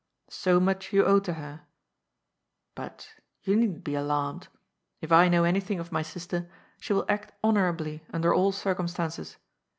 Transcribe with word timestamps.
So 0.31 0.59
much 0.59 0.91
you 0.91 1.05
owe 1.05 1.19
to 1.19 1.33
her, 1.33 1.61
but 2.73 3.07
you 3.43 3.55
needn't 3.55 3.83
be 3.83 3.93
alarmed. 3.93 4.47
If 4.99 5.11
I 5.11 5.29
know 5.29 5.43
anjrthing 5.43 5.79
of 5.79 5.91
my 5.91 6.01
sister, 6.01 6.49
she 6.79 6.91
will 6.91 7.05
act 7.07 7.33
honorably 7.43 8.03
under 8.11 8.33
all 8.33 8.51
circumstances. 8.51 9.37